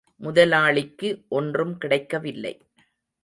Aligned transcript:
முதலாளிக்கு 0.15 1.09
ஒன்றும் 1.29 1.77
கிடைக்கவில்லை. 1.77 2.53